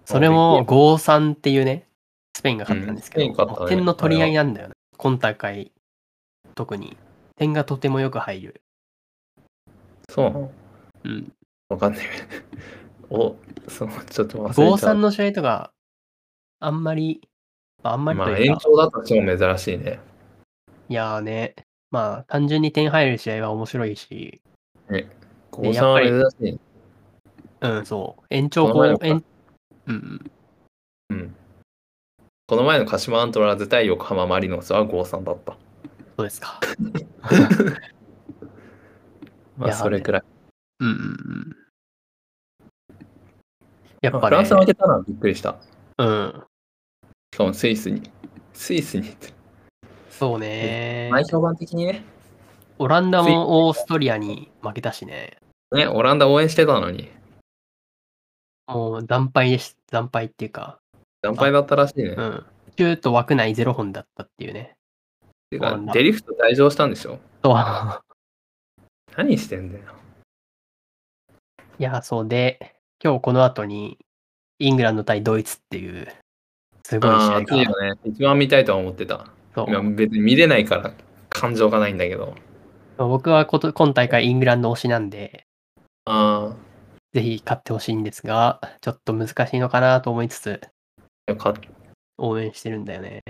[0.05, 1.89] それびもっく5-3っていうね、
[2.37, 4.75] スペインが勝ったんですけど、うんスペイン勝ったね点の取り合いなんだよね。
[4.99, 5.73] 今大会、
[6.55, 6.97] 特に。
[7.37, 8.63] 点がとてもよく入る。
[10.11, 11.33] そううん。
[11.71, 12.07] わかんない。
[13.09, 13.37] お、
[13.69, 15.01] そう、ちょっと忘れちゃ5-3う。
[15.01, 15.73] の試合とか、
[16.61, 17.27] あんまり、
[17.83, 20.01] まあ、あんまりまあというか、延長だと超珍しいね。
[20.89, 21.55] いやーね、
[21.90, 24.40] まあ、単純に点入る試合は面白いし、
[24.88, 25.07] 5、
[25.53, 26.61] 3は珍しい。
[27.61, 28.25] うん、そう。
[28.31, 29.25] 延長後、延
[29.87, 30.31] うんうん。
[31.11, 31.35] うん。
[32.46, 35.57] この前の鹿島アントラーズ対横浜マリノスは5-3だった。
[36.16, 36.61] そうですか。
[39.57, 40.22] まあ、それくらい。
[40.81, 41.57] うんうんうん。
[44.03, 45.57] やっぱねまあフランス、負けたのはびっくりした。
[45.99, 46.44] うん。
[47.33, 48.03] しかもスイスに。
[48.53, 49.33] スイスにって。
[50.19, 51.09] そうね。
[51.13, 52.03] 前評判的にね。
[52.79, 55.37] オランダもオーストリアに負けたしね。
[55.73, 57.11] ね、オランダ応援してたのに。
[58.67, 59.77] もう惨敗です。
[59.91, 60.79] 惨敗っていうか、
[61.23, 62.11] 惨敗だったらしいね。
[62.11, 62.47] うん。
[62.79, 64.75] シュート枠内0本だったっていうね。
[65.51, 67.19] てかデリフト退場したんでしょ？
[67.45, 67.55] そう。
[69.17, 69.85] 何してんだよ。
[71.79, 72.75] いや、そうで、
[73.05, 73.99] 今日この後に、
[74.59, 76.09] イングランド対ドイツっていう、
[76.85, 77.95] すごい試ああ、合熱いよが。
[77.95, 78.01] ね。
[78.05, 79.27] 一番見たいとは思ってた。
[79.57, 80.92] そういや別に見れないから
[81.31, 82.35] 感情がないんだけど。
[82.99, 85.47] 僕はこと今大会イングランド推しなんで、
[86.05, 86.55] あ
[87.14, 90.61] ぜひ勝ってほしいんですが、ちょっと難しいのかなと思いつつ、
[91.27, 91.55] あ、か
[92.19, 93.23] 応援してるんだよね。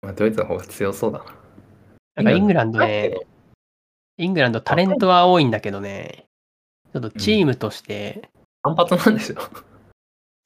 [0.00, 1.24] まあ、ドイツの方が強そうだな。
[2.16, 3.14] なんかイングランドだね
[4.18, 6.26] イングランドタレントは多いんだけどね、
[6.92, 8.28] ちょっとチームとして、
[8.62, 9.38] 反発なんですよ。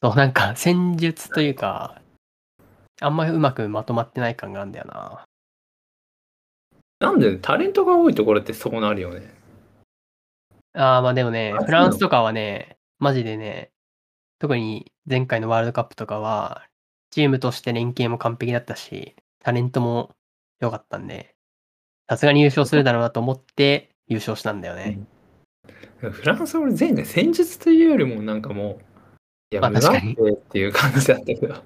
[0.03, 2.01] そうなんか戦術というか、
[3.01, 5.25] あんまりうまくまとまってない感があるんだよな。
[6.99, 9.35] なんでタレントが多いところってそうなるよね。
[10.73, 13.71] ああ、まあでもねあ、フランスとかはね、マジでね、
[14.39, 16.67] 特に前回のワールドカップとかは、
[17.11, 20.11] チームとして連携も完璧だったし、タレントも
[20.61, 21.35] 良かったんで、
[22.09, 25.01] さすがに優勝するだろうなと思って優勝したんだよね。
[25.99, 28.83] フランスは俺前回戦術というよりもなんかもう、
[29.51, 31.63] いや、まあ確かにてっていう感じだったけど、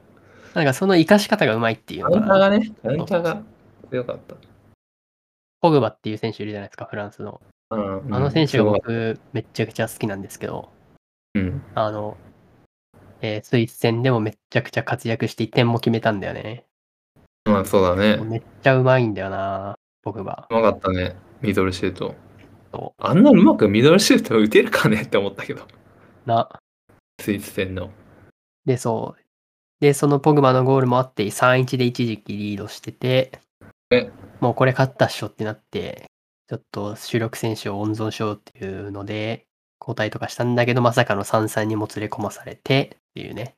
[0.54, 2.26] なんかその活かし方がうまいっていうカのかな。
[2.26, 3.42] ウンターがね、カウンターが
[3.90, 4.36] 強かった。
[5.60, 7.40] ポグバっていう選手いるじゃないですか、フランスの。
[7.70, 10.70] うんあの選手が僕、めっちゃくちゃ好きなんですけど、
[11.34, 11.62] うん。
[11.74, 12.16] あの、
[13.20, 16.64] えースイス戦でもめっちゃくちゃ活躍して点も決めたんだよね。
[17.44, 18.16] まあそうだね。
[18.16, 20.48] めっちゃうまいんだよな、ポグバ。
[20.50, 21.16] うまかったね。
[21.42, 22.14] ミドルシュート。
[22.72, 25.66] そあんなうまくミドルシュート打てるかねって思ったけど、う
[26.28, 26.48] な、
[27.20, 27.90] スイス戦の。
[28.64, 29.22] で、そう。
[29.80, 33.32] で、そのポグバのゴールもあって、3-1で一時期リードしてて
[33.90, 36.04] え、もうこれ勝ったっしょってなって、
[36.48, 39.46] ちょっと主力選手を温存しようっていうので、
[39.80, 43.56] 交代とかしたんだけど、まさかの3-3にも連れ込まされてっていうね。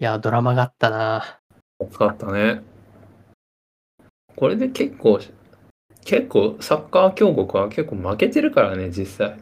[0.00, 1.40] いや、ドラマがあったな
[1.80, 2.62] 熱かったね。
[4.36, 5.20] これで結構、
[6.04, 9.38] 結構サッカー強国は結構負けてるからね、実際。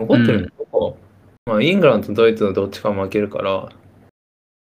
[0.00, 0.98] 残ってるのどこ、
[1.44, 3.68] まあ、イングランドとドイツのどっちか負けるから。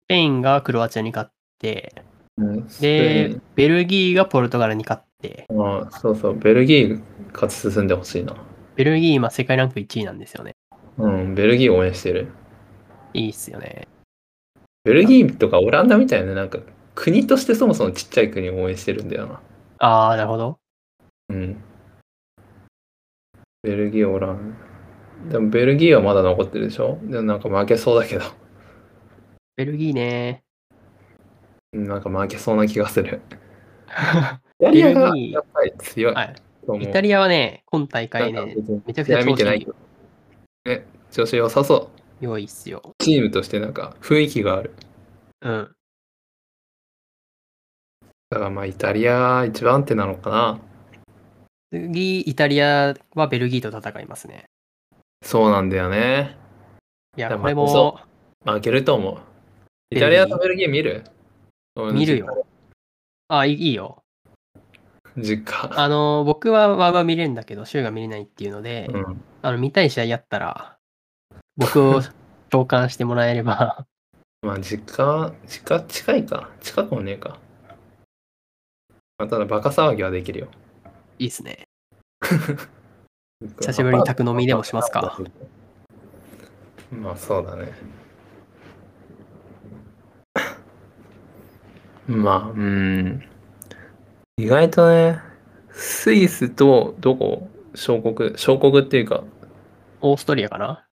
[0.07, 2.01] スペインがクロアチアに勝って、
[2.37, 7.01] うんでン、ベルギーがポルトガルに勝って、まあ、そうそう、ベルギー
[7.33, 8.33] 勝ち進んでほしいな。
[8.77, 10.55] ベルギー今世界ランク1位なんですよね。
[10.97, 12.29] うん、ベルギー応援してる。
[13.13, 13.85] いいっすよね。
[14.85, 16.59] ベルギーとかオランダみたいな、なんか、
[16.95, 19.41] 国としてそもそもちっちゃい国を応援してるんだよな。
[19.79, 20.57] あー、なるほど。
[21.27, 21.61] うん。
[23.61, 24.55] ベルギー、オラン
[25.27, 25.33] ダ。
[25.33, 26.97] でもベルギーはまだ残ってるでしょ？
[27.03, 28.23] でもなんか負けそうだけど。
[29.57, 30.43] ベルギーね。
[31.73, 33.21] うんなんか負けそうな気がする。
[34.59, 36.35] イタリアがやっぱり強いはい。
[36.81, 39.75] イタリアはね、今大会ね、めちゃくちゃ試合見てない調子いい
[40.65, 40.75] けど。
[40.81, 41.89] ね、調子良さそ
[42.21, 42.23] う。
[42.23, 42.93] 良いっすよ。
[42.99, 44.73] チームとしてなんか雰囲気がある。
[45.41, 45.71] うん。
[48.29, 50.59] だからまあイタリアが一番手なのかな。
[51.71, 54.45] 次、イタリアはベルギーと戦いますね。
[55.23, 56.37] そうなんだよね。
[57.15, 57.99] いや、これもそ、
[58.45, 59.26] 負けると思う。
[59.89, 61.03] イタリアとベルギー見る？
[61.93, 62.45] 見るよ。
[63.29, 64.03] あ、いいよ。
[65.17, 65.69] 実家？
[65.79, 69.23] あの、僕はワウワウ見れるんだけど、シュウが見れないっていうので、うん。
[69.41, 70.77] あの、見たい試合やったら、
[71.55, 72.01] 僕を
[72.51, 73.85] 召喚してもらえれば、
[74.41, 76.49] まあ実家、実家近いか。
[76.61, 77.39] 近くもねえか。
[79.17, 80.47] まあ、ただバカ騒ぎはできるよ。
[81.17, 81.63] いいっすね。
[83.61, 85.17] 久しぶりに宅飲みでもしますか。
[86.91, 87.71] まあそうだね。
[92.07, 93.23] まあ、うん。
[94.37, 95.19] 意外とね、
[95.71, 97.49] スイスとどこ？
[97.75, 99.23] 小国、小国っていうか、
[100.01, 100.85] オーストリアかな？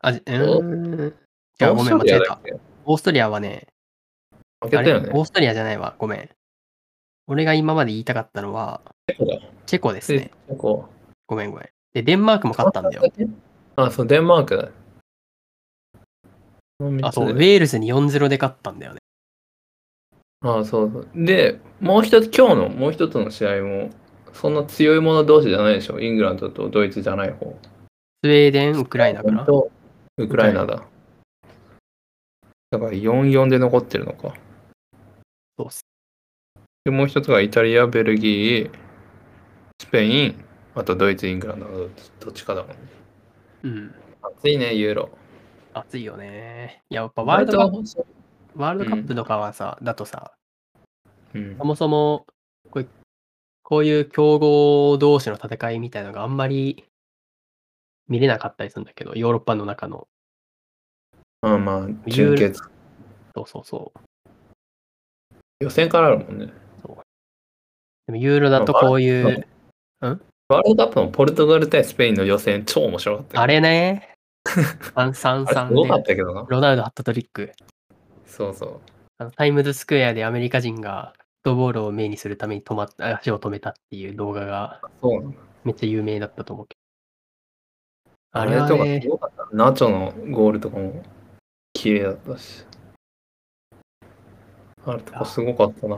[0.00, 1.08] あ、じうーん。
[1.08, 1.12] い
[1.58, 2.38] や、ごめん、間違えた。
[2.84, 3.66] オーストリアはね、
[4.60, 5.10] あれ、負けたよね。
[5.12, 5.94] オーストリアじゃないわ。
[5.98, 6.30] ごめん。
[7.26, 9.40] 俺が今まで言いたかったのは、チェコだ。
[9.66, 10.30] チェコですね。
[10.48, 10.88] チェコ。
[11.26, 11.68] ごめんごめん。
[11.92, 13.02] で、デンマークも勝ったんだよ。
[13.76, 14.72] あ、そう、デンマーク
[17.02, 19.00] あ、そう、ウェールズに4-0で勝ったんだよね。
[20.40, 21.08] あそうそう。
[21.14, 23.90] で、もう一つ、今日のもう一つの試合も、
[24.32, 25.98] そんな強い者同士じゃないでしょ。
[25.98, 27.56] イングランドとドイツじゃない方。
[28.22, 29.44] スウェーデン、ウクライナかな。
[29.44, 29.70] と
[30.18, 30.84] ウクライナだ。
[32.70, 34.34] だから4-4で残ってるのか。
[35.58, 35.86] そうっす。
[36.84, 38.70] で、もう一つがイタリア、ベルギー、
[39.80, 40.44] スペイン、
[40.74, 41.88] あとドイツ、イングランドの
[42.20, 42.76] どっちかだもんね。
[43.62, 43.94] うん。
[44.22, 45.10] 暑いね、ユーロ。
[45.72, 46.82] 熱いよね。
[46.90, 48.06] いや、やっぱワールドカップ。
[48.56, 50.32] ワールドカップとかはさ、だとさ、
[51.34, 51.64] うんそ。
[51.64, 52.26] もそも
[52.70, 52.88] こう、
[53.62, 56.84] こういう強豪同士の戦いみたいなのがあんまり
[58.08, 60.08] 見れなかったりするんだけど、ヨーロッパの中の。
[61.42, 62.62] まあまあ、準決。
[63.34, 63.98] そうそうそう。
[65.60, 66.52] 予選からあるもんね。
[68.06, 69.46] でもユーロだとこういう、
[70.00, 74.14] ワールドカップのポルトガル対スペインの予選超面白かったよあれね、
[74.94, 76.46] あれす3-3-3ごかっで、たけどな。
[76.48, 77.52] ロナウドハットトリック。
[78.36, 78.80] そうそう。
[79.16, 85.38] あのタイムズスクエアでアメリカ人がフットボールを目にするために止まっ足を止めたっていう動画がそうなんだ。
[85.64, 86.80] めっちゃ有名だったと思うけど。
[88.38, 89.48] あれとかねす、ごかった。
[89.56, 91.02] ナチョのゴールとかも
[91.72, 92.66] 綺麗だったし。
[94.84, 95.96] あれとかすごかったな。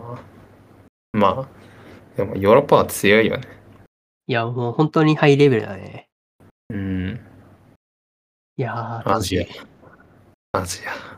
[1.15, 1.49] まあ、
[2.17, 3.49] でもヨーロッパは強いよね。
[4.29, 6.09] いや、もう本当にハイレベルだね。
[6.71, 7.21] うん。
[8.57, 10.59] いやー、アジア。
[10.61, 11.18] アジア。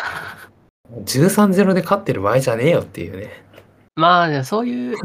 [1.04, 3.30] 13-0で勝ってる場合じゃねえよっていうね。
[3.96, 4.98] まあ、そういう、 い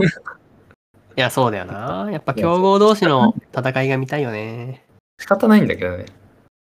[1.15, 2.09] や、そうだよな。
[2.11, 4.85] やっぱ強豪同士の戦いが見たいよね。
[5.19, 6.05] 仕方ないんだけどね。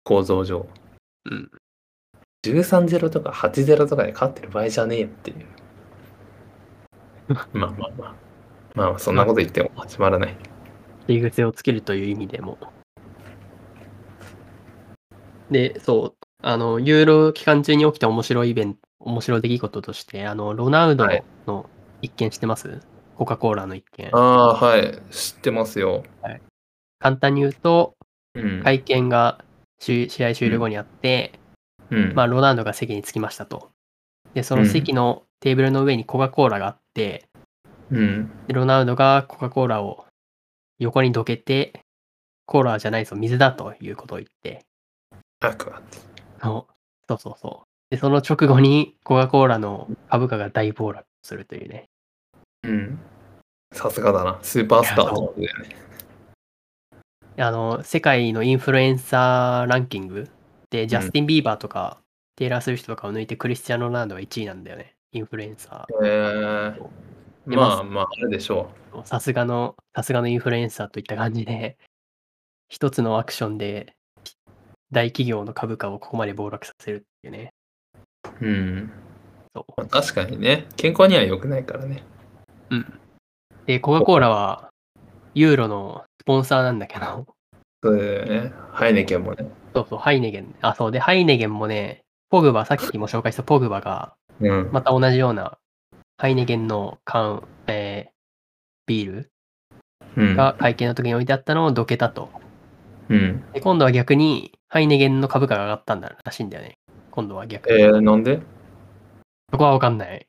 [0.04, 0.68] 構造上。
[1.26, 1.52] うん。
[2.46, 5.46] 13-0とか8-0とかで勝ってる場合じゃねえっていう。
[7.54, 8.16] まあまあまあ。
[8.76, 10.36] まあ、そんなこと言っても始まらない。
[11.08, 12.58] 入り口をつけるという意味でも。
[15.52, 21.70] で、そう、あの、ユーロ期間中に起きた面白いイベント、面白い出来事として、あの、ロナウドはいの
[22.02, 22.82] 一件してます？
[23.16, 24.18] コカ・コーラの一件あ。
[24.20, 25.00] あ、はい。
[25.10, 26.04] 知ってますよ。
[27.00, 27.96] 簡単に言うと、
[28.36, 28.62] うん。
[28.62, 29.44] 会見が
[29.80, 31.40] し試合終了後にあって、
[31.90, 32.14] うん。
[32.14, 33.70] まあ、ロナウドが席に着きましたと。
[34.34, 37.26] で、その席のテーブルの上にコカ・コーラがあって、
[37.90, 38.32] うん。
[38.48, 40.06] でロナウドがコカ・コーラを
[40.80, 41.80] 横にどけて、
[42.46, 44.66] コーラじゃないぞ、水だということを言って、
[45.40, 46.13] アクアって。
[46.44, 46.74] そう
[47.08, 47.68] そうそうそう。
[47.90, 51.90] で、その直後にコカ・コーラの株価が大暴落するというね。
[52.64, 53.00] うん。
[53.72, 54.40] さすがだな。
[54.42, 55.76] スーパースターってことだよね。
[57.38, 60.30] あの、世界のインフルエンサーランキング
[60.70, 62.00] で、ジャスティン・ビーバーとか、
[62.36, 64.96] テイラー・スウィフトとかを抜いて、クリスチャーノ・ロナウドが1位なんだよね。
[65.14, 66.74] インフルエンサえー、
[67.48, 69.06] でまあまあ、あれでしょー。
[69.06, 71.78] さすがの、さすがのインフルエンサーといった感じで、
[72.70, 73.96] 一つのアクションで、
[74.94, 77.54] 大企業の株価をここまで暴落させるっていうね。
[78.42, 78.46] う。
[78.46, 78.92] うん。
[79.56, 82.04] そうまあ、確かにね、健康には良くないからね。
[83.66, 84.70] で、コカ・コーラは、
[85.34, 87.26] ユーロのスポンサーなんだけど、
[87.84, 88.54] そうだよね。
[88.72, 89.50] ハイネケンもね。
[89.74, 90.56] そうそう、ハイネゲン。
[90.62, 94.70] あ、そうで、ハイネゲンもね、ポグバ、さっきも紹介したポグバが、うん。
[94.72, 95.58] また同じような、
[96.18, 98.14] ハイネゲンの缶、えー
[98.86, 99.32] ビール
[100.18, 100.36] うん。
[100.36, 102.30] が会見の時に置いてあったのをどけたと。
[103.10, 103.44] うん。
[103.54, 106.80] で、今度は逆に、ハイネゲンの株価が上がったんだらしいんだよね。
[107.12, 107.80] 今度は逆に。
[107.80, 108.42] えー、なんで？
[109.52, 110.26] そこはわかんない。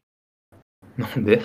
[0.98, 1.40] なんで？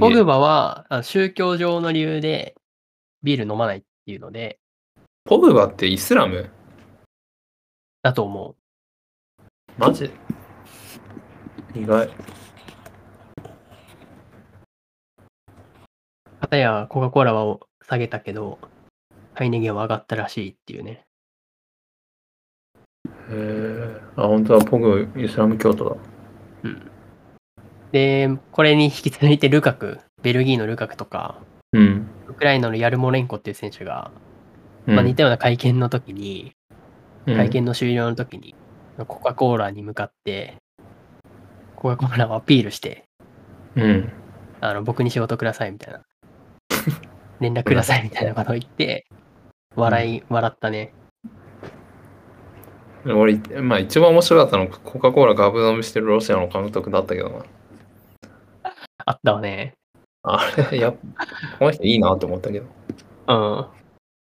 [0.00, 2.56] ポグバは、あ宗教上の理由で、
[3.22, 4.58] ビール飲まないっていうので、
[5.24, 6.50] ポグバってイスラム？
[8.02, 8.56] だと思
[9.38, 9.42] う。
[9.78, 10.10] マジ？
[11.76, 12.10] 意外。
[16.40, 18.58] 片やコカ・コーラは下げたけど、
[19.34, 21.04] ハイネゲンは上がったらしいっていうね。
[23.32, 24.00] へえ。
[24.16, 25.96] あ、本当はポグイスラム教徒だ。
[26.64, 26.90] うん。
[27.90, 31.38] で、これに引き続いてルカク、ベルギーのルカクとか、
[31.72, 32.06] うん。
[32.28, 34.10] ウクライナのヤルモレンコっていう選手が、
[34.86, 36.52] うんまあ、似たような会見の時に、
[37.26, 38.56] うん会見の終了の時に、
[39.06, 40.56] コカ・コーラに向かって、
[41.76, 43.04] コカ・コーラをアピールして、
[43.76, 44.12] うん。
[44.60, 46.02] あの僕に仕事くださいみたいな。
[47.40, 49.06] 連絡くださいみたいなことを言って、
[49.76, 50.94] 笑い、笑ったね。
[53.04, 57.44] 俺、まあ一番面白かったのはコカ・コーラガブ飲みしてるロシアの監督だったけどな。
[59.04, 59.74] あったわね。
[60.22, 60.40] あ
[60.70, 60.96] れ、やっ
[61.58, 62.66] この人いいなと思ったけど。
[63.26, 63.66] うん。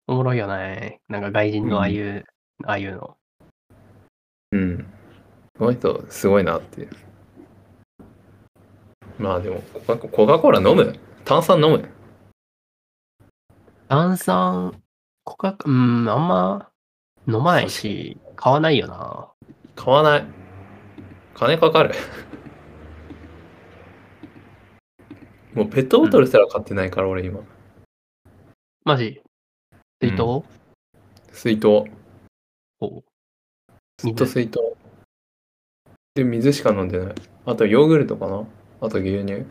[0.07, 1.01] おもろいよね。
[1.09, 2.25] なんか外人のああいう、
[2.65, 3.17] ああいうの。
[4.53, 4.87] うん。
[5.59, 6.91] この人、すごいなっていう。
[9.19, 10.99] まあでも、コカコカ・コーラ飲む？
[11.25, 11.89] 炭酸飲む？
[13.89, 14.81] 炭酸、
[15.25, 16.71] コカ、うん、あんま
[17.27, 19.29] 飲まないし、買わないよな。
[19.77, 20.25] 買わない。
[21.35, 21.93] 金かかる。
[25.53, 27.41] もうペットボトルすら買ってないから、俺今。
[28.87, 29.21] マジ？
[30.01, 30.43] 水筒、
[31.33, 31.85] 水筒。
[32.81, 33.05] お
[33.99, 34.59] ずっと水筒。
[36.15, 37.15] で、水しか飲んでない。
[37.45, 38.47] あとヨーグルトかな？
[38.81, 39.45] あと牛乳。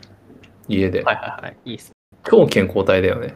[0.67, 1.03] 家で。
[1.03, 1.57] はいはいはい。
[1.65, 1.91] いいっす。
[2.23, 3.35] 超健康体だよね。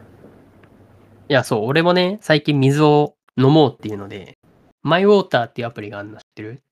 [1.28, 4.36] いや、そう、俺もね、最近水を飲もうっていうので、
[4.84, 6.62] マイウォーターっていうアプリがあるの知ってる？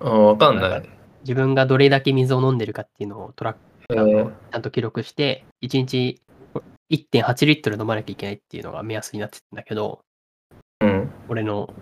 [0.00, 0.68] あわかんな。
[0.70, 0.88] ない
[1.20, 3.60] 自分がどれだけ水を飲んでるかっていうのをトラック
[3.90, 6.22] えー、ちゃんと記録して、1日
[6.90, 10.00] 1.8リットル飲まなきゃいけないっていうのが目安になってたんだけど、
[10.80, 11.10] うん。
[11.28, 11.72] 俺の、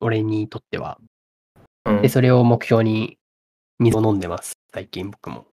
[0.00, 0.98] 俺にとっては。
[1.86, 3.18] うんで、それを目標に
[3.78, 4.52] 水を飲んでます。
[4.72, 5.46] 最近僕も。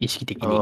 [0.00, 0.60] 意識的に。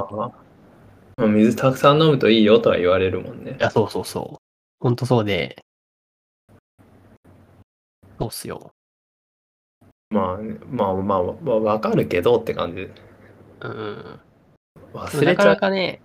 [1.19, 3.57] 水たくさん飲むといいよとは言われるもんね。
[3.59, 4.37] や、そうそうそう。
[4.81, 5.65] ほんとそうで、
[8.25, 8.73] そうっすよ。
[10.11, 10.39] まあ、
[10.71, 12.91] まあまあ、まあ、わかるけどって感じで。
[13.61, 14.21] うん。
[14.95, 15.57] 忘でもなかなれちゃう。
[15.57, 16.01] かね、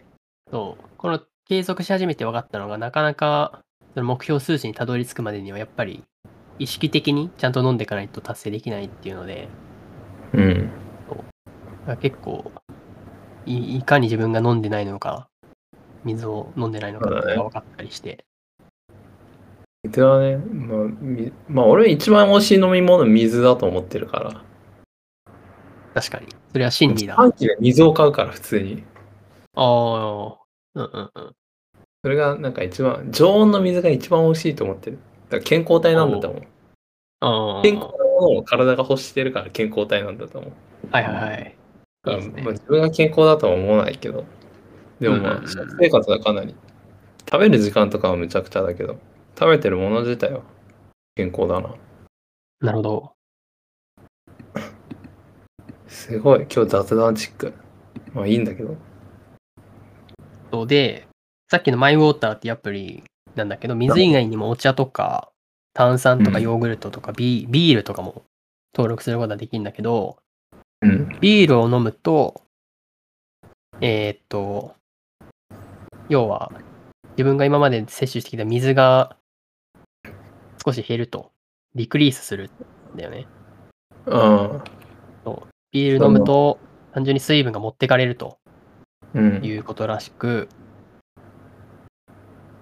[0.51, 3.61] そう、この継続し始めて分かったのが、なかなか
[3.93, 6.03] その目標数値にたどり着くまでには、やっぱり
[6.57, 9.47] 意識的にちゃんと飲んでいかないと達成できないっていうので、
[10.33, 10.69] うん。
[12.01, 12.51] 結構
[13.45, 15.29] い、いかに自分が飲んでないのか、
[16.03, 18.25] 水を飲んでないのかっていうのが分かったりして、
[19.83, 24.43] 水はね、まあ、みまあ、俺一番美味しい飲み物水だと思ってるから。
[25.93, 26.27] 確かに。
[26.51, 27.13] それは真理だ。
[27.13, 28.83] あ短期で水を買うから、普通に。
[29.55, 30.37] あ、
[30.75, 31.35] うんうんうん。
[32.03, 34.99] それがなんか一番、常温の水が一番美味しいと思ってる。
[35.29, 36.43] だから健康体なんだと思う。
[37.21, 40.51] ああ、健康なものを体が欲してるから健康体なんだと思う。
[40.91, 41.55] はいはいはい。
[42.03, 44.25] だからいいですねまあ、自分が健康だとは思わないけど。
[44.99, 46.53] でもまあ、うんうんうん食生活はかなり。
[47.31, 48.97] 食べる時間とかはむちゃくちゃだけど、
[49.39, 50.41] 食べてるもの自体は
[51.15, 51.73] 健康だな。
[52.59, 53.13] なるほど。
[55.87, 57.53] すごい、今日雑談チック。
[58.13, 58.75] まあいいんだけど。
[60.51, 61.07] そうで、
[61.49, 65.31] さっきのマイウォーターってアプリなんだけど、水以外にもお茶とか、
[65.73, 68.23] 炭酸とかうんヨーグルトとかビ、ビールとかも
[68.75, 70.17] 登録することができるんだけど、
[70.81, 71.17] うん。
[71.21, 72.41] ビールを飲むと、
[73.79, 74.75] えーっと、
[76.09, 76.51] 要は、
[77.11, 79.15] 自分が今まで摂取してきた水が
[80.69, 81.31] 少し減ると、
[81.73, 82.51] リクリースする
[82.93, 83.25] んだよね。
[84.07, 84.63] ああ。
[85.71, 86.59] ビール飲むと、
[86.93, 88.37] 単純に水分が持ってかれると
[89.15, 89.43] うん。
[89.43, 90.47] いうことらしく、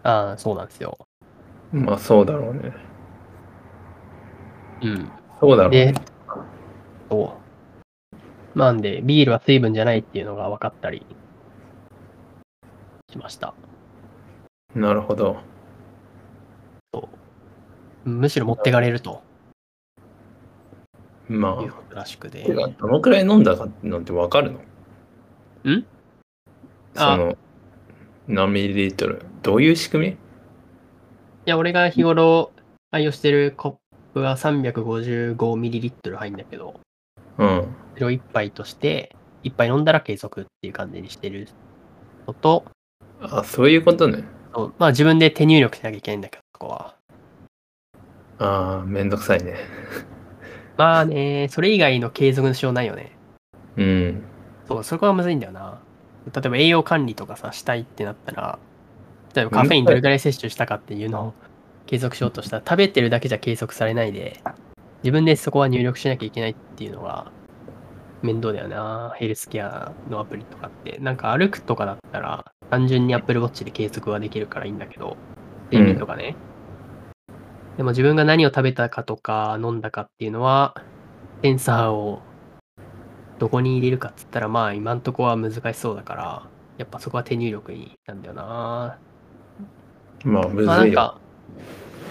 [0.03, 0.97] ああ、そうなんですよ。
[1.73, 2.73] まあそうだろうね。
[4.81, 5.11] うん。
[5.41, 6.01] そうだろうでね。、
[7.09, 7.37] そ
[8.55, 8.59] う。
[8.59, 11.05] なんで、ビールは水分じゃないっていうのが分かったり
[13.11, 13.53] しました。
[14.75, 15.56] なるほど。
[18.07, 19.21] むしろ持ってかれると
[21.27, 22.43] まいうことらしくて。
[22.43, 24.59] あ、てかどのくらい飲んだかなんてわかるの？
[25.71, 25.85] ん？
[26.95, 27.37] あその、
[28.27, 30.13] 何ミリリットルどういう仕組み？
[30.13, 30.17] い
[31.45, 32.51] や、俺が日頃
[32.91, 33.75] 愛用してるコッ
[34.13, 36.79] プは 355ml 入るんだけど、
[37.37, 37.67] うん。
[37.93, 41.47] それを1杯として、1杯飲んだら継続っていう感じにしてる
[42.25, 42.65] のと、
[43.21, 44.23] あ、そういうことね。
[44.53, 46.96] そうまあ自分で手入力しなきゃいけないんだけど、そこは。
[48.39, 49.55] ああ、めんどくさいね。
[50.77, 53.11] まあね、それ以外の継続のしようないよね。
[53.77, 54.23] うん。
[54.67, 55.79] そう、そこはむずいんだよな。
[56.33, 58.59] 例えば栄養管理とかさ、したいってなったら、
[59.33, 61.33] 例えばカフェインどれくらい摂取したかっていうのを
[61.85, 64.41] 継続しようとしたら、食べてるだけじゃ継続されないで、
[65.03, 67.31] 自分でそこは入力しなきゃいけないっていうのが
[68.21, 69.13] 面倒だよな。
[69.15, 70.97] ヘルスケアのアプリとかって。
[70.99, 75.17] なんか歩くとかだったら、単純に Apple Watch で継続はできるからいいんだけど、
[75.71, 76.35] 睡眠とかね。
[77.77, 80.75] でも自分が何を食べたかとか飲んだかっていうのは、
[81.43, 82.21] センサーを
[83.37, 86.49] どこに入れるかっつったら、まあ今んとこは難しそうだから、
[86.79, 88.97] やっぱそこは手入力になんだよな。
[90.25, 90.91] まあ、むまあなん。
[90.91, 91.19] か、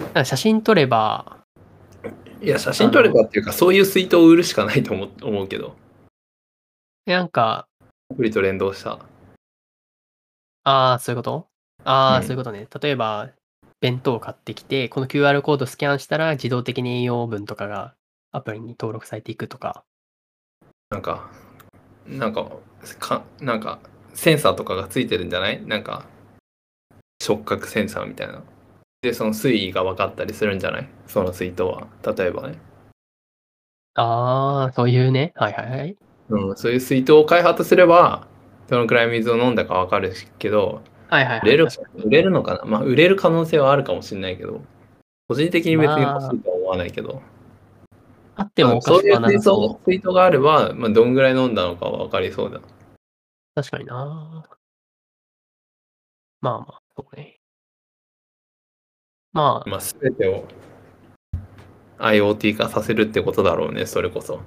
[0.04, 1.38] なんか写真撮れば、
[2.40, 5.74] いや、写真撮ればっていうか、そういう水筒を売るしかないと思う思うけど。
[7.06, 7.66] なんか、
[8.12, 9.00] アプリと連動した。
[10.62, 11.48] ああ、そういうこと？
[11.82, 12.68] ああ、うんそういうことね。
[12.80, 13.30] 例えば、
[13.80, 17.94] 弁当を買ってきて、この QR コードスキャンしたら自動的に栄養分とかが
[18.32, 19.84] アプリに登録されていくとか。
[20.90, 21.30] なんか、
[22.06, 22.50] なんか、
[22.98, 23.80] かなんか、
[24.14, 25.64] センサーとかがついてるんじゃない？
[25.66, 26.06] なんか、
[27.22, 28.42] 触覚センサーみたいな。
[29.02, 30.88] で、その水位が分かったりするんじゃない？
[31.06, 31.86] その水筒は。
[32.16, 32.58] 例えばね。
[33.94, 35.32] ああ、そういうね。
[35.36, 35.96] はいはいはい。
[36.28, 38.26] うん、そういう水筒を開発すれば、
[38.68, 41.40] どのくらい水を飲んだか分かるけど、はいはい、はい。
[41.40, 41.68] 売れる
[42.04, 42.64] 売れるのかな？
[42.64, 44.62] まあ、売れる可能性はあるかもしれないけど、
[45.28, 47.22] 個人的に別に欲しいとは思わないけど、
[48.34, 49.90] あってもおかそういうしくはなさ水筒そう。
[49.90, 52.60] 水筒があれば、まあ、どんぐらい飲んだのかは分かりそうだ。
[53.54, 54.44] 確かにな。
[56.40, 57.36] まあまあ、そうね。
[59.32, 60.44] まあ、まあ、全てを
[61.98, 64.40] IoT 化させるってことだろうね、それこそ。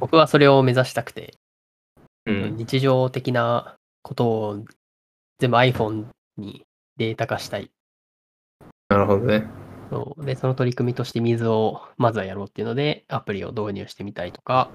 [0.00, 1.34] 僕はそれを目指したくて、
[2.26, 2.56] うん。
[2.56, 4.64] 日常的なことを
[5.42, 6.62] 全部 iPhone に
[6.98, 7.68] データ化したい。
[8.90, 9.44] なるほどね。
[9.90, 14.70] そうで、その取り組みとして水をまずはやろうっていうので、アプリを導入してみたりとか、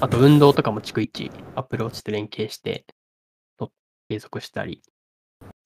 [0.00, 2.84] あと運動とかも逐一、アプローチと連携して、
[3.56, 3.70] と
[4.08, 4.82] 継続したり、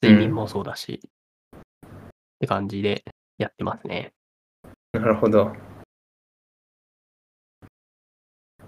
[0.03, 1.61] 睡眠もそうだし、っ
[2.41, 3.05] て感じで
[3.39, 4.13] やってますね。
[4.93, 5.51] なるほど。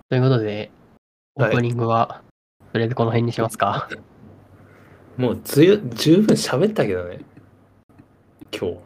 [0.08, 0.70] ということで、
[1.34, 2.22] オはいープニングは、
[2.72, 3.90] とりあえずこの辺にしますか。
[5.22, 7.20] もうずゆ十分喋ったけどね。
[8.50, 8.78] 今日。